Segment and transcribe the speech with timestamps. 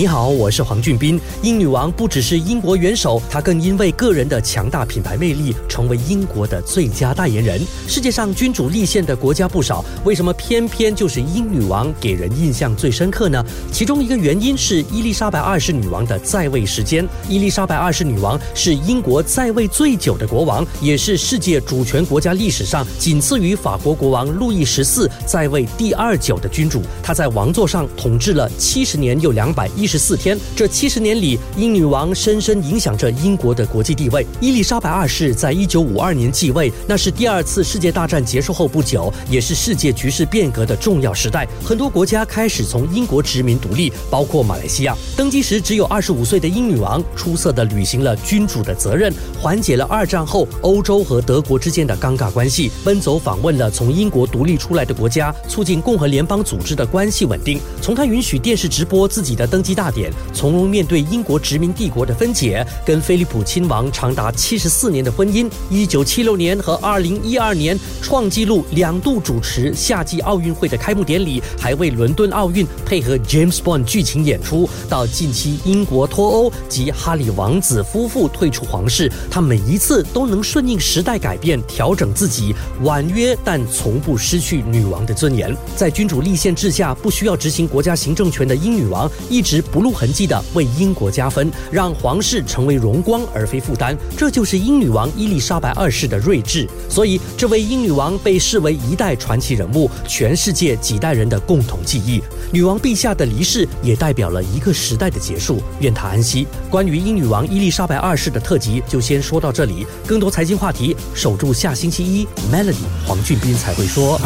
[0.00, 1.20] 你好，我是黄俊斌。
[1.42, 7.60] 英女王不只是英国元首，她更因为个人的强大品牌魅力，成为英国的最佳代言人。
[7.86, 13.44] 世界上君主立宪的国家不少，为什么偏偏就是英女王给人印象最深刻呢？
[13.70, 17.06] 其中一个原因是伊丽莎白二世女王的在位时间。
[17.28, 26.80] 伊丽莎白二世女王是英国在位最久的国王，也是世界主权国家历史上仅次于法国国王路易十四在位第二久的君主。
[27.02, 29.89] 她在王座上统治了七十年又两百一。
[29.90, 34.24] 十四天，这七十年里，英女王深深影响着英国的国际地位。
[34.40, 41.44] 伊丽莎白二世在一九五二年继位，那是第二次世界大战结束后不久，也是世界局势变革的重要时代。
[41.64, 44.96] 很多国家开始从英国殖民独立，包括马来西亚。
[45.16, 57.60] 登基时只有二十五岁的英女王，出色的履行了君主的责任，缓解了二战后欧洲和德国之间的尴尬关系，奔走访问了从英国独立出来的国家，促进共和联邦组织的关系稳定。
[57.82, 59.79] 从他允许电视直播自己的登基。
[59.80, 65.50] 大典，从容面对英国殖民帝国的分解，跟菲利普亲王长达七十四年的婚姻。
[65.70, 74.68] 一九七六年和二零一二年创纪录两度主持夏季奥运会的开幕典礼，还为伦敦奥运配合 James Bond 剧情演出。
[74.86, 85.56] 到近期英国脱欧及哈里王子夫妇退出皇室，他每一次都能顺应时代改变，调整自己，婉约但从不失去女王的尊严。
[85.74, 89.59] 在君主立宪制下，不需要执行国家行政权的英女王，一直。
[89.60, 96.68] 不露痕迹的为英国加分，让皇室成为荣光而非负担，这就是英女王伊丽莎白二世的睿智。
[96.88, 102.22] 所以，这位英女王被视为一代传奇人物，全世界几代人的共同记忆。
[102.52, 106.46] 女王陛下的离世也代表了一个时代的结束，愿她安息。
[106.68, 112.74] 关于英女王伊丽莎白二世的特辑就先说到这里，更多财经话题守住下星期一，Melody
[113.06, 114.20] 黄俊斌才会说。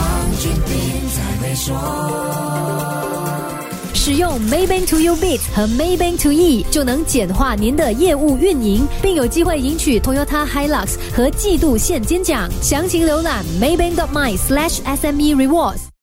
[4.04, 12.50] 使用 Maybank To You Bit 和 Maybank To E 就能简化您的业务运营，并有机会赢取 Toyota Hilux 和季度现金奖。
[12.60, 15.84] 详情浏览 Maybank.my/SME Rewards。